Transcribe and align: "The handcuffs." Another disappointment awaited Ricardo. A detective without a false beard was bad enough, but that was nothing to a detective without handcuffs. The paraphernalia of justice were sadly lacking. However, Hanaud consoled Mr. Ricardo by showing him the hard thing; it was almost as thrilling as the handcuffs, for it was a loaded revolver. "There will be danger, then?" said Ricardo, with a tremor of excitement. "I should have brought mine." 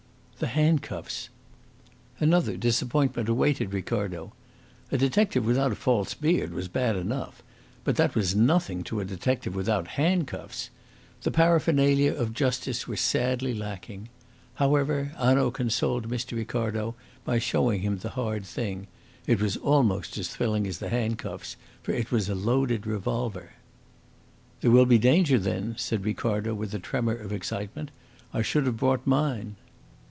"The 0.39 0.47
handcuffs." 0.47 1.29
Another 2.19 2.57
disappointment 2.57 3.29
awaited 3.29 3.73
Ricardo. 3.75 4.33
A 4.91 4.97
detective 4.97 5.45
without 5.45 5.71
a 5.71 5.75
false 5.75 6.15
beard 6.15 6.51
was 6.51 6.67
bad 6.67 6.95
enough, 6.95 7.43
but 7.83 7.95
that 7.97 8.15
was 8.15 8.35
nothing 8.35 8.81
to 8.85 8.99
a 8.99 9.05
detective 9.05 9.55
without 9.55 9.89
handcuffs. 10.01 10.71
The 11.21 11.29
paraphernalia 11.29 12.11
of 12.15 12.33
justice 12.33 12.87
were 12.87 12.95
sadly 12.95 13.53
lacking. 13.53 14.09
However, 14.55 15.11
Hanaud 15.19 15.51
consoled 15.51 16.09
Mr. 16.09 16.35
Ricardo 16.35 16.95
by 17.23 17.37
showing 17.37 17.81
him 17.81 17.99
the 17.99 18.09
hard 18.17 18.43
thing; 18.43 18.87
it 19.27 19.39
was 19.39 19.57
almost 19.57 20.17
as 20.17 20.29
thrilling 20.29 20.65
as 20.65 20.79
the 20.79 20.89
handcuffs, 20.89 21.55
for 21.83 21.91
it 21.91 22.11
was 22.11 22.29
a 22.29 22.33
loaded 22.33 22.87
revolver. 22.87 23.51
"There 24.61 24.71
will 24.71 24.87
be 24.87 24.97
danger, 24.97 25.37
then?" 25.37 25.75
said 25.77 26.03
Ricardo, 26.03 26.55
with 26.55 26.73
a 26.73 26.79
tremor 26.79 27.13
of 27.15 27.31
excitement. 27.31 27.91
"I 28.33 28.41
should 28.41 28.65
have 28.65 28.77
brought 28.77 29.05
mine." 29.05 29.57